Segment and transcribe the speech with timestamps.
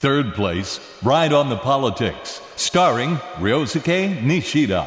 [0.00, 4.86] Third place, Ride on the Politics, starring Ryosuke Nishida.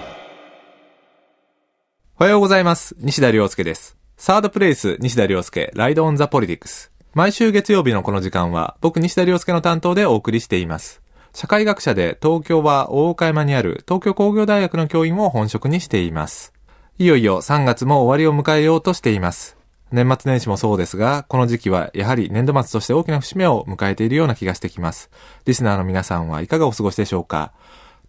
[2.20, 2.96] おはようございます。
[2.98, 3.96] 西田亮介です。
[4.18, 6.92] サードプレイス、西田亮介、ライドオンザポリティクス。
[7.14, 11.04] 毎週月曜日のこの時間は、僕西田亮介の担当でお送りしています。
[11.36, 16.54] 社会学者で東京は大岡山にある東京工業大学の教員を本職にしています。
[16.98, 19.58] いよいよ3月も終わりを迎えようとしています。
[19.94, 25.12] 年末年始もそうですが、この時期はやはり年度末として大きな節目を迎えているような気がしてきます。
[25.46, 27.54] リスナーの皆さんはいかがお過ごしでしょうか？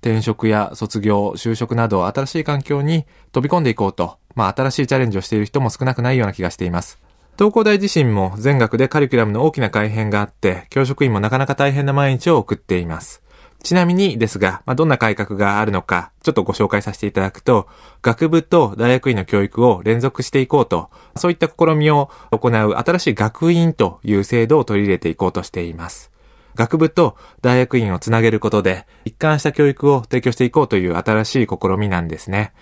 [0.01, 6.99] 転職や卒業、就職など新しい環境に飛び込んでいこうと、まあ新しいチャレンジをしている人も少なくないような気がしています。
[7.37, 13.24] 東工大自身も全学でカリキュラムの大きな改変があって、教職員もなかなか大変な毎日を送っています。
[13.65, 17.67] ちなみにですが、まあ、どんな改革があるのか、ちょっとご紹介させていただくと、
[18.03, 26.13] 学部と大学院の教育を連続していこうと、そういった試みを行う新しい学院という制度を取り入れていこうとしています。
[26.55, 32.53] 学部と大学院をつなげることで、一貫した教育を提供していこうという新しい試みなんですね。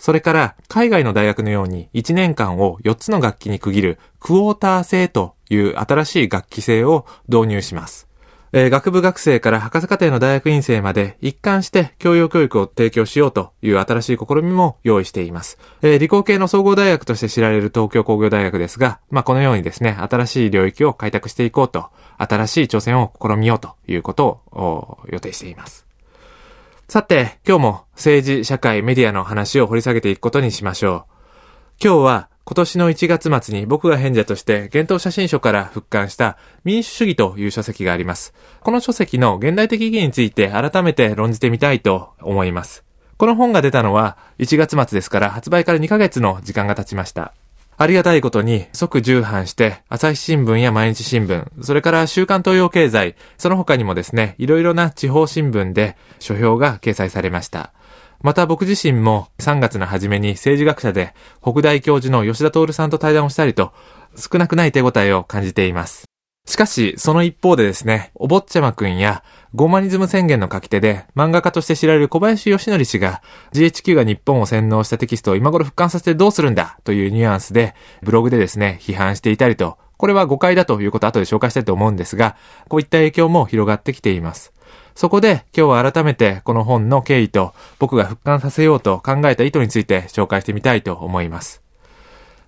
[0.00, 8.07] それから、海外の大学のように1年間を4つの学期に区切るクォーター制という新しい学期制を導入します。
[8.52, 15.58] えー学部学生から博士課程の大学院生まで一貫して教養教育を提供しようという新しい試みも用意しています。
[15.82, 25.86] えー理工系の総合大学として知られる東京工業大学ですが、まあ、このようにですね、新しい領域を開拓していこうと、新しい挑戦を試みようということを予定しています。
[26.88, 31.18] さて、今日も政治、社会、メディアの話を掘り下げていくことにしましょう。
[31.84, 38.32] 今日は今年の1月末に僕が編者として幻冬写真書から復刊した民主主義という書籍があります。
[38.60, 42.84] この書籍の現代的意義について改めて論じてみたいと思います。
[43.18, 47.34] この本が出たのは1月末ですから発売から2ヶ月の時間が経ちました。
[47.76, 57.74] ありがたいことに即重版して朝日新聞や毎日新聞、それから週刊東洋経済、その他にもですね、いろいろな地方新聞で書評が掲載されました。
[58.20, 63.72] また僕自身も3月の初めに政治学者で北大教授の吉田徹さんと対談をしたりと
[64.16, 66.04] 少なくない手応えを感じています。
[66.48, 69.22] しかし、その一方でですね、お坊ちゃまくんや
[69.54, 73.22] ゴーマニズム宣言の書き手で漫画家として知られる小林義則氏が
[73.52, 82.34] GHQ が日本を洗脳したテキストを今頃復刊させてどうするんだというニュアンスでブログでですね、批判していたりと、これは誤解だということを後で紹介したいと思うんですが、
[82.68, 84.54] こういった影響も広がってきています。
[84.98, 91.62] そこで今日は改めてこの本の経緯と僕が復刊させようと考えた意図について紹介してみたいと思います。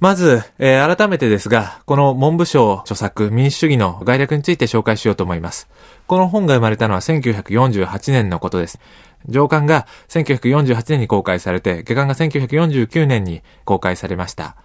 [0.00, 5.69] まず、えー改めてですが、この文部省著作民主主義の概略について紹介しようと思います。
[6.09, 8.81] この本が生まれたのは1948年のことです。
[9.28, 14.56] 上巻が1948年に公開されて、下巻が1949年に公開されました。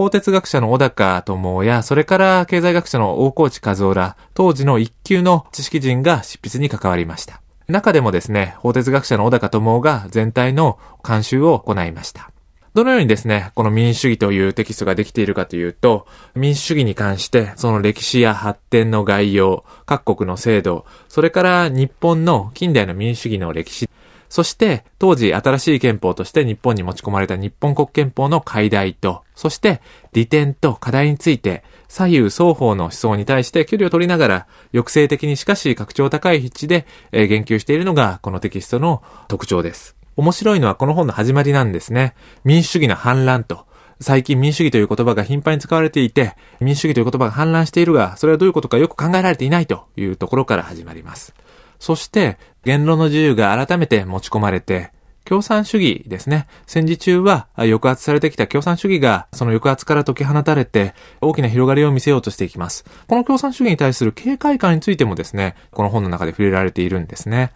[0.00, 7.42] 法哲学者の小高智や、それから経済学者の大河内和夫ら、当時の一級の知識人が執筆に関わりました。
[7.68, 12.30] 中でもですね、法哲学者の小高智が全体の監修を行いました。
[12.72, 23.90] どのようにですね、この民主主義というテキストができているかというと、民主主義に関して、その歴史や発展の概要、各国の制度、それから日本の近代の民主主義の歴史、
[24.30, 29.82] そして、当時新しい憲法として日本に持ち込まれた日本国憲法の改題と、そして、
[30.12, 39.96] 利点と課題について、左右双方の思想に対して距離を取りながら、抑制的にしかし格調高い筆致で、言及しているのが、このテキストの特徴です。
[40.16, 42.14] 面白いのはこの本の始まりなんですね。
[42.44, 43.66] 民主主義の反乱と。
[44.00, 51.34] 最近民主主義という言葉が頻繁に使われていて、民主主義という言葉が反乱しているが、それはどういうことかよく考えられていないというところから始まります。
[51.80, 54.92] そして、言論の自由が改めて持ち込まれて、
[55.24, 56.46] 共産主義ですね。
[56.66, 62.84] 戦時中は抑圧されてきた共産主義がその抑圧から解き放たれて大きな広がりを見せようとしていきます。
[63.06, 67.52] この共産主義に対する警戒感についてもですね、この本の中で触れられているんですね。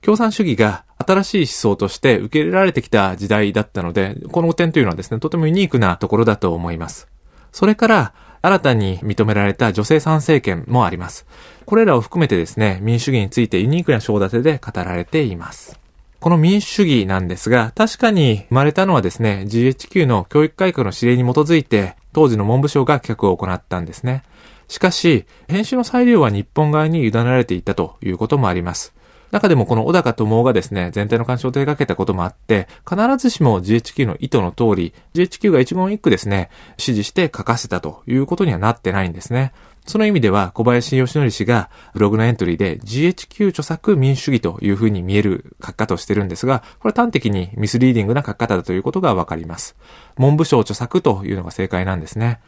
[0.00, 7.08] 共産主義が新しい思想として受け入れられてきた時代だったので、この点というのはですね、とてもユニークなところだと思います。
[7.52, 8.14] それから、
[8.44, 11.26] 新たに認められた女性参政権もあります。
[11.66, 15.78] これらを含めてですね、民主主義についてユニークな章立てで語られています。
[16.20, 24.22] この民主主義なんですが、確かに生まれたのはですね、GHQ の教育改革の指令に基づいて、当時の文部省が企画を行ったんですね。
[24.68, 28.94] しかし、編集の裁量は日本側に委ねられていたということもあります。
[29.32, 39.52] 中でもこの小高智がですね、全体の干渉を手掛けたこともあって、必ずしも GHQ の意図の通り、GHQ が一言一句ですね、指示して書かせたということにはなってないんですね。
[39.86, 49.76] その意味では、小林義則氏がブログのエントリーで GHQ 著作民主主義というふうに見える書き方をしてるんですが、これは端的にミスリーディングな書き方だということがわかります。
[50.16, 52.40] 文部省著作というのが正解なんですね。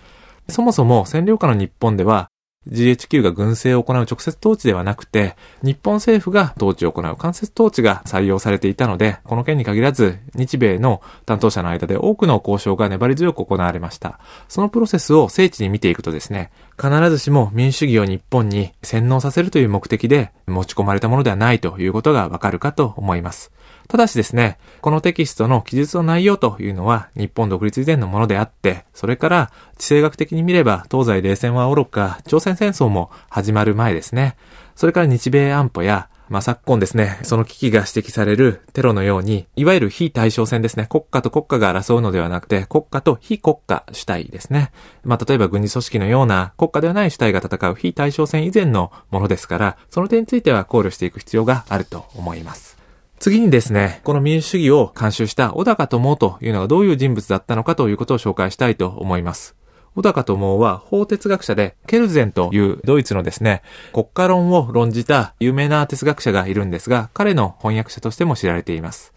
[0.49, 2.31] そもそも占領下の日本では、
[2.69, 14.19] GHQ が軍政を行う直接統治ではなくて、日本政府が統治を行う間接統治が採用されていたので、この件に限らず、日米の担当者の間で多くの交渉が粘り強く行われました。
[14.49, 23.53] そのプロセスを精緻に見ていくとですね、必ずしも民主主義を日本に洗脳させるという目的で持ち込まれたものではないということがわかるかと思います。
[23.89, 34.37] ただしですね、このテキストの記述の内容というのは日本独立以前のものであって、それから地政学的に見れば東西冷戦は愚か、朝鮮戦争も始まる前ですね。
[34.75, 44.73] それから日米安保やまあ、昨今ですね、その危機が指摘されるテロのように、いわゆる非対称戦ですね、国家と国家が争うのではなくて、国家と非国家主体ですね。
[45.05, 52.74] まあ、例えば軍事組織のような国家ではない主体が戦う非対称戦以前のものですから、その点については考慮していく必要があると思います。
[53.25, 59.57] 次にですね、この民主主義を監修した小高智というのがどういう人物だったのかということを紹介したいと思います。
[59.95, 63.63] 小高智は法哲学者で、ケルゼンというドイツのですね、
[63.95, 69.15] 国家論を論じた有名な哲学者がいるんですが、彼の翻訳者としても知られています。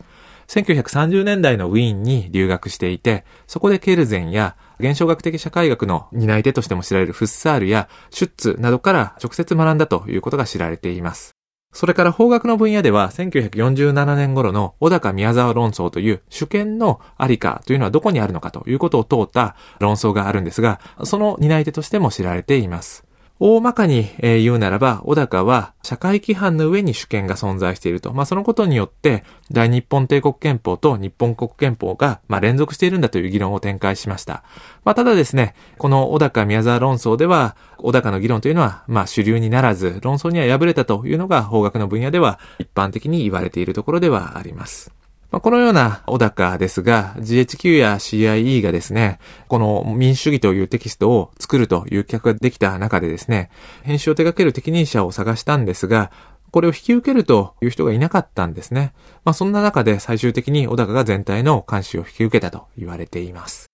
[0.48, 11.37] 1930年代のウィーンに留学していて、そこでケルゼンや現象学的社会学の担い手としても知られるフッサールやシュッツなどから直接学んだということが知られています。
[11.72, 23.07] それから法学の分野では1947年頃の小高宮沢論争という主権のありかというのはどこにあるのかということを問うた論争があるんですが、その担い手としても知られています。
[23.40, 28.12] 大まかに言うならば、小高は社会規範の上に主権が存在していると。
[28.12, 34.44] まあ、そのことによって、大日本帝国憲法と日本国憲法が、ま、連続しているんだという議論を展開しました。
[34.84, 44.97] まあ、ただですね、この小高宮沢論争では、小高の議論というのは、ま、主流にならず、論争には敗れたというのが法学の分野では一般的に言われているところではあります。
[45.30, 53.50] まあ、このような小高ですが、GHQ や CIE がですね、この民主主義というテキストを作るという企画ができた中でですね、
[53.84, 56.12] 編集を手掛ける適任者を探したんですが、
[56.52, 58.94] これを引き受けるという人がいなかったんですね。
[59.26, 63.67] まあ、そんな中で最終的に小高が全体の監視を引き受けたと言われています。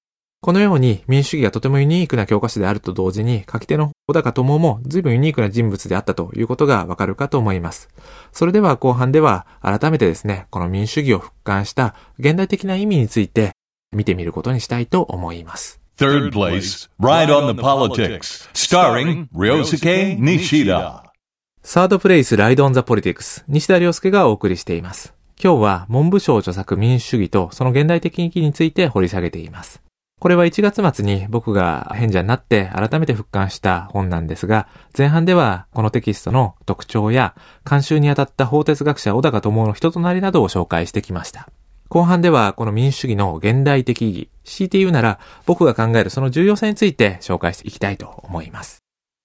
[0.43, 7.87] このように民主主義がとてもユニークな教科書であると同時に、書き手の小高智も随分ユニークな人物であったということがわかるかと思います。
[8.33, 13.51] それでは後半では改めてですね、この民主主義を復刊した現代的な意味について
[13.93, 15.79] 見てみることにしたいと思います。
[15.97, 21.03] Third place, Ride on the Politics, starring Ryosuke Nishida.
[21.61, 25.13] サードプレイス、ライドオンザポリティクス、西田亮介がお送りしています。
[25.41, 29.82] 今日は文部省著作民主主義とその現代的意義について掘り下げています。
[30.23, 37.35] これは1月末に僕が変者になって改めて復刊した本なんですが、前半ではこのテキストの特徴や
[37.69, 41.49] 監修にあたった法哲学者小高智の人となりなどを紹介してきました。
[41.89, 48.81] 後半ではこの民主主義の現代的意義、強いて言うなら僕が考えるその重要性について紹介していきたいと思います。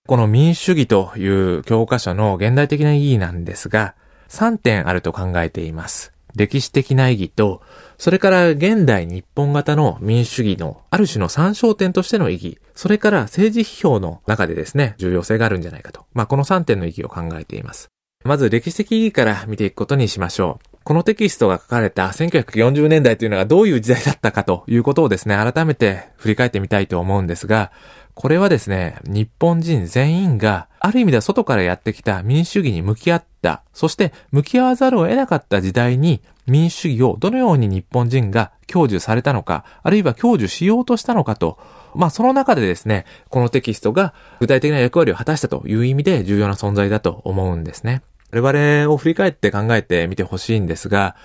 [0.09, 3.95] この民主主義という教科書の現代的な意義なんですが、
[4.31, 6.18] 3点あると考えています。
[6.39, 7.61] 歴史的な意義と、
[7.99, 16.07] それから現代日本型の民主主義のある種の参照点としての意義、それから政治批評の中でですね、重要性があるんじゃないかと。
[16.15, 17.91] まあ、この3点の意義を考えています。
[18.25, 20.68] まず歴史的意義から見ていくことにしましょう。
[20.89, 27.71] このテキストが書かれた1940年代というのがどういう時代だったかということをですね、改めて振り返ってみたいと思うんですが、
[28.15, 41.59] これはですね、日本人全員が、ある意味では外からやってきた民主主義に向き合った、そして向き合わざるを得なかった時代に民主主義をどのように日本人が享受されたのか、あるいは享受しようとしたのかと、
[41.95, 48.01] まあその中でですね、このテキストが具体的な役割を果たしたという意味で重要な存在だと思うんですね。
[48.31, 51.17] 我々を振り返って考えてみてほしいんですが、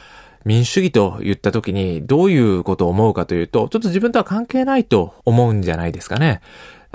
[0.46, 6.42] 民主主義と言った時にどういうことを思うかというと、ちょっと自分とは関係ないと思うんじゃないですかね。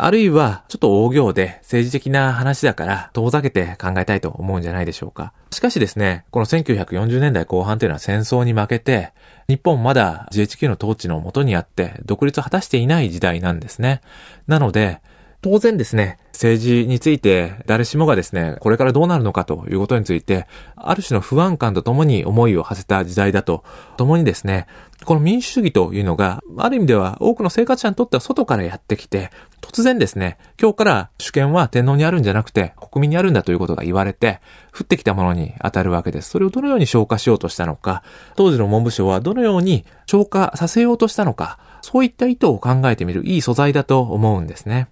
[0.00, 5.32] あるいは、ちょっと大行で政治的な話だから遠ざけて考えたいと思うんじゃないでしょうか。
[5.50, 9.12] しかしですね、この1940年代後半というのは戦争に負けて、
[9.48, 14.02] 日本まだ GHQ の統治の元にあって独立を果たしていない時代なんですね。
[14.46, 15.00] なので、
[15.40, 23.62] 当然ですね、政治について誰しもがですね、これからどうなるのかということについて、ある種の不安感とともに思いを馳せた時代だと、
[23.96, 24.66] ともにですね、
[25.04, 29.30] この民主主義というのが、ある意味では多くの生活者にとっては外からやってきて、
[29.60, 34.40] 突然ですね、今日から主権は天皇にあるんじゃなくて国民にあるんだということが言われて、
[34.72, 36.30] 降ってきたものに当たるわけです。
[36.30, 38.02] それをどのように消化しようとしたのか、
[38.34, 44.88] 当時の文部省はどのように消化させようとしたのか、そういった意図を考えてみるいい素材だと思うんですね。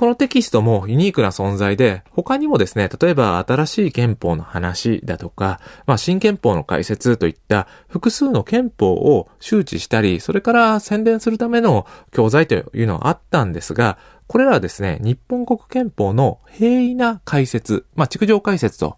[0.00, 18.96] このテキストもユニークな存在で、他にもですね、例えば新しい憲法の話だとか、まあ新憲法の解説といった複数の憲法を周知したり、それから宣伝するための教材というのはあったんですが、これらはですね、日本国憲法の平易な解説、まあ、築上解説と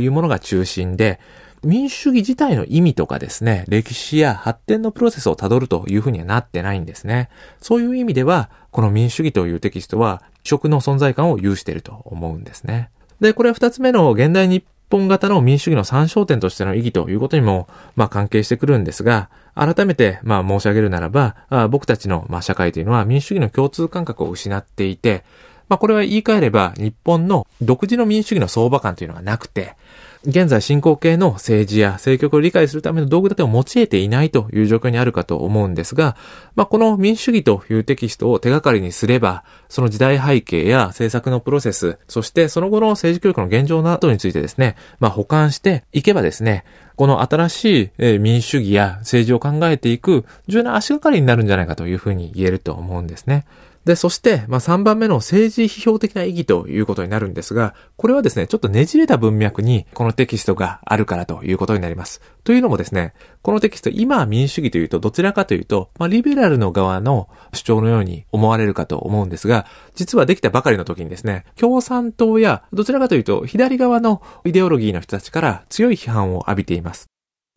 [0.00, 1.20] いうものが中心で、
[1.64, 7.28] 民主主義自体の意味とかですね、歴史や発展のプロセスをたどるというふうにはなってないんですね。
[7.60, 12.90] そういう意味では、この民主主義というテキストは、食の存在感を有していると思うんですね。
[13.20, 21.36] で、これは二つ目の現代日本型の民主主義の参照点としての意義ということにも、まあ関係してくるんですが、改めて、まあ申し上げるならば、
[21.70, 25.24] 僕たちの、まあ、社会というのは民主主義の共通感覚を失っていて、
[25.68, 29.76] まあこれは言い換えれば日本の独自の民主主義の相場感というのがなくて、
[30.24, 36.16] 現在進行形の政治や政局を理解するための道具立てを用いていないという状況にあるかと思うんですが、
[36.56, 46.64] まあ、この民主主義というテキストを手がかりにすれば、その時代背景や政策のプロセス、そしてその後の政治教育の現状などについてですね、まあ、保管していけばですね、
[46.96, 53.46] この新しい民主主義や政治を考えていく重要な足がかりになるんじゃないかというふうに言えると思うんですね。
[53.88, 62.20] で、そして、まあ、3番目の政治批評的な意義ということになるんですが、これはですね、ちょっとねじれた文脈にこのテキストがあるからということになります。
[62.44, 69.64] というのもですね、このテキスト、今は民主主義というと、どちらかというと、まあ、リベラルの側の主張のように思われるかと思うんですが、
[69.94, 77.06] 実はできたばかりの時にですね、共産党や、どちらかというと、左側のイデオロギーの人たちから強い批判を浴びています。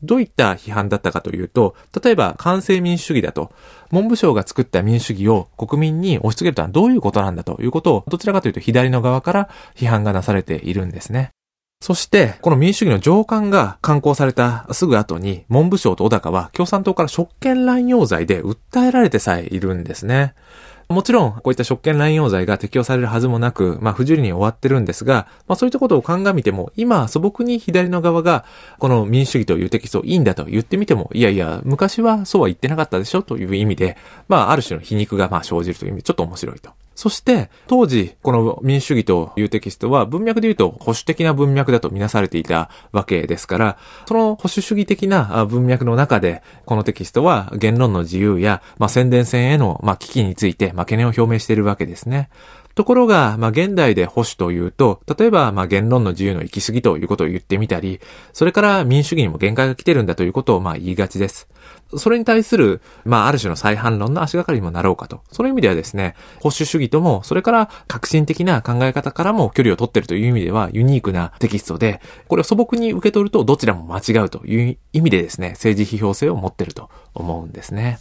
[0.02, 3.52] どういった批判だったかというと、例えば、完成民主主義だと、
[3.90, 11.30] 文部省が作った民主主義を国民に押し付けるとはどういうことなんだということを、どちらかというと左の側から批判がなされているんですね。
[11.82, 20.34] そして、この民主主義の上官が刊行されたすぐ後に、文部省と小高は共産党から職権乱用罪で訴えられてさえいるんですね。
[20.88, 28.44] もちろん、こういった職権乱用罪が適用されるはずもなく、まあ、不受理に終わってるんですが、まあ、そういったことを鑑みても、今、素朴に左の側が、
[28.78, 33.96] この民主主義というテキストいいんだと言ってみても、いやいや、昔はそうは言ってなかったでしょという意味で、
[34.28, 36.70] まあ、ある種の皮肉がまあ生じるという意味で、ちょっと面白いと。
[36.94, 52.28] そして、当時、この民主主義というテキストは文脈で言うと保守的な文脈だとみなされていたわけですから、その保守主義的な文脈の中で、このテキストは言論の自由や、まあ、宣伝戦への、まあ、危機について、まあ、懸念を表明しているわけですね。
[52.74, 58.00] ところが、まあ、現代で保守というと、例えば、まあ、言論の自由の行き過ぎということを言ってみたり、
[58.32, 61.48] それから民主主義にも限界が来てるんだということを、まあ、言いがちです。
[61.96, 65.20] それに対する、まあ、ある種の再反論の足がかりにもなろうかと。
[65.30, 77.98] その意味ではですね、保守主義とも、それから革新的な考え方からも距離を取ってるという意味では、ユニークなテキストで、これを素朴に受け取ると、どちらも間違うという意味でですね、政治批評性を持ってると思うんですね。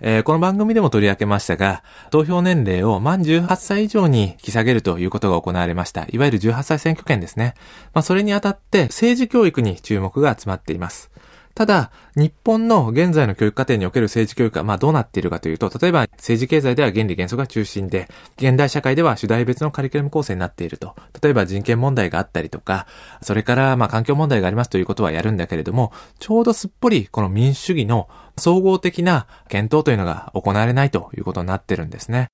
[0.00, 6.06] えー、この番組でも取り上げましたが、投票年齢を満18歳以上に引き下げるということが行われました。
[6.10, 7.54] いわゆる18歳選挙権ですね。
[7.94, 11.10] まあ、それにあたって政治教育に注目が集まっています。
[11.58, 20.94] ただ、日本の現在の教育課程における政治教育が、まあどうなっているかというと、例えば政治経済では原理原則が中心で、現代社会では主題別のカリキュラム構成になっていると。
[21.20, 22.86] 例えば人権問題があったりとか、
[23.22, 32.28] それからまあ環境問題がありますということはやるんだけれども、ちょうどすっぽりこの民主主義の総合的な検討というのが行われないということになってるんですね。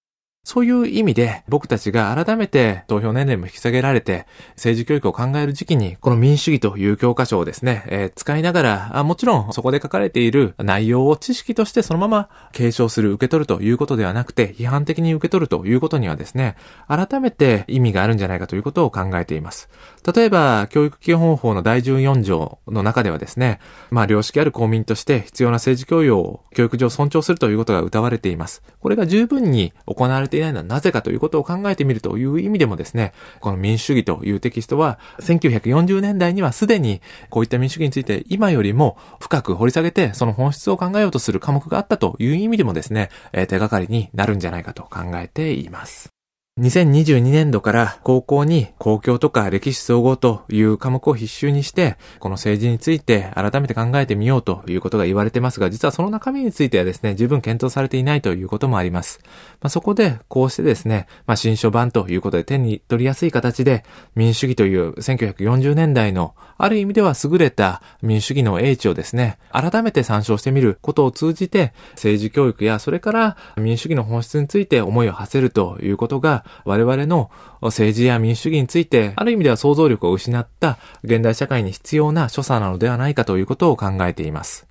[0.45, 19.71] そういう意味で僕たちが改めて投票年齢も引き下げられて政治教育を考える時期にこの民主主義という教科書をですね、えー、使いながらあもちろんそこで書かれている内容を知識としてそのまま継承する受け取るということではなくて批判的に受け取るということにはですね改めて意味があるんじゃないかということを考えています。
[20.13, 28.63] 例えば教育基本法の第14条の中ではですねまあ良識ある公民として必要な政治教養を教育上尊重するということが謳われています。
[28.81, 43.11] これが十分に行われていないのはなぜかということを考えてみるという意味でもですね、この民主主義というテキストは、1940年代にはすでにこういった民主主義について今よりも深く掘り下げて、その本質を考えようとする科目があったという意味でもですね、
[43.49, 46.14] 手がかりになるんじゃないかと考えています。
[46.61, 59.19] 2022年度から高校に公共とか歴史総合という科目を必修にして、この政治について改めて考えてみようということが言われてますが、実はその中身についてはですね、十分検討されていないということもあります。
[59.25, 63.85] まあ、そこで、こうしてですね、まあ、新書版ということで手に取りやすい形で、
[64.15, 84.67] 民主主義という1940年代のある意味では優れた民主主義の英知をですね、改めて参照してみることを通じて、政治教育やそれから民主主義の本質について思いを馳せるということが、我々の政治や民主主義について、ある意味では想像力を失った現代社会に必要な所作なのではないかということを考えています。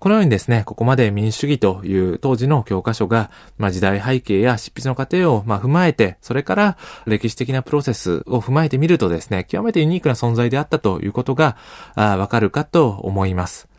[0.00, 11.58] このようにですね、ここまで民主主義という当時の教科書が、まあ、時代背景や執筆の過程を、ま、踏まえて、それから歴史的なプロセスを踏まえてみるとですね、極めてユニークな存在であったということが、
[11.96, 13.69] わかるかと思います。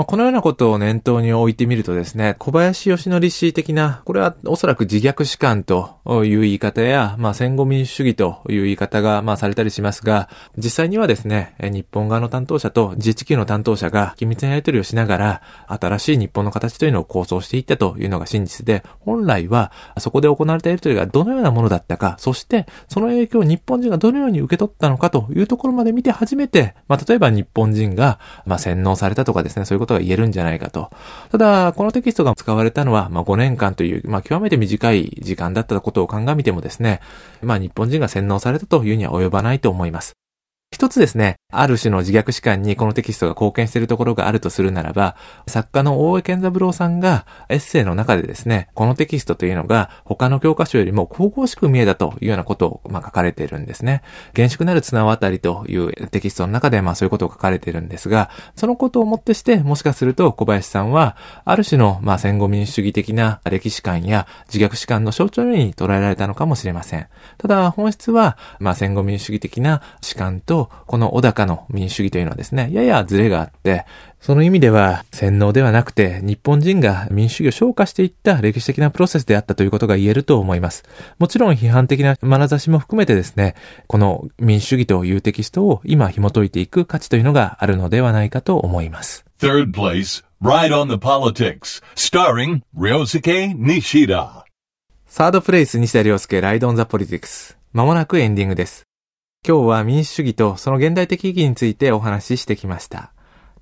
[0.00, 30.90] まあ、このようなことを念頭に置いてみるとですね、小林義則氏的な、これはおそらく自虐史観という言い方や、まあ、戦後民主主義という言い方が、まあ、されたりしますが、実際にはですね、日本側の担当者と GHQ の担当者が緊密なやり取りをしながら、新しい日本の形というのを構想していったというのが真実で、本来はそこで行われたやり取りがどのようなものだったか、そしてその影響を日本人がどのように受け取ったのかというところまで見て初めて、まあ、例えば日本人が、まあ、洗脳されたとかですね、そういうことことが言えるんじゃないかと。
[31.30, 37.00] ただ、このテキストが使われたのは、まあ、5年間という、まあ、極めて短い時間だったことを鑑みてもですね、
[37.42, 40.19] まあ、日本人が洗脳されたというには及ばないと思います。
[40.72, 45.16] 一つですね、ある種の自虐史観にこのテキストが貢献しているところがあるとするならば、
[45.48, 54.02] 作家の大江健三郎さんがエッセイの中でですね、このテキストというのが他の教科書よりも神々しく見えたというようなことを、まあ、書かれているんですね。
[54.32, 67.08] 厳粛なる綱渡りというテキストの中でまあそういうことを書かれているんですが、そのことをもってして、もしかすると小林さんは、ある種のまあ戦後民主主義的な歴史観や自虐史観の象徴に捉えられたのかもしれません。
[67.38, 73.86] ただ本質は、まあ戦後民主主義的な史観と、この小高かの民主主義というのはですね、ややズレがあって、
[74.20, 80.84] その意味では洗脳ではなくて日本人が民主主義を昇華していった歴史的なプロセスであったということが言えると思います。
[81.18, 83.54] もちろん批判的な眼差しも含めてですね、
[83.86, 89.24] この民主主義というテキストを今紐解いていく価値というのがあるのではないかと思います。
[89.40, 94.42] Third place, Ride on the Politics, starring Ryosuke Nishida.
[95.06, 97.56] サードプレイス西田亮介ライドオンザポリティクス。
[97.72, 98.89] まもなくエンディングです。
[99.46, 103.12] 今日は民主主義とその現代的意義についてお話ししてきました。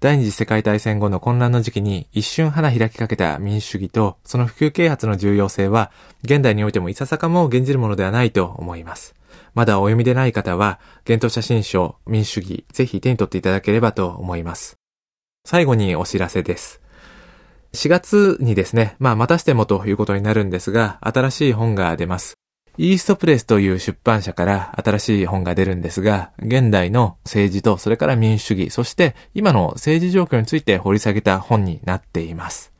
[0.00, 5.90] 第二次世界大戦後の混乱の時期に一瞬花開きかけた民主主義とその普及啓発の重要性は
[6.24, 9.14] 現代においてもいささかも現じるものではないと思います。
[9.54, 14.78] まだお読みでない方は、幻冬写真書民主主義ぜひ手に取っていただければと思います。
[15.44, 16.80] 最後にお知らせです。
[17.72, 22.37] 4月にですね、まあまたしてもということになるんですが、新しい本が出ます。
[22.80, 32.72] イーストプレスという出版社から新しい本が出るんですが、現代の政治とそれから民主主義、そして今の政治状況について掘り下げた本になっています。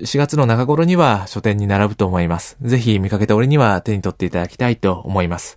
[0.00, 2.56] 4月の中頃には書店に並ぶと思います。
[2.60, 5.56] ぜひ見かけた折には手に取っていただきたいと思います。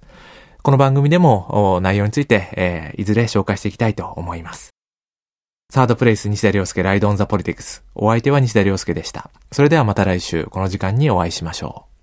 [0.61, 4.75] この番組でも内容について、えー、いずれ紹介していきたいと思います。
[5.71, 7.83] サードプレイス西田亮介ライドオンザポリティクス。
[7.95, 9.31] お相手は西田亮介でした。
[9.51, 11.88] それではまた来週この時間にお会いしましょう。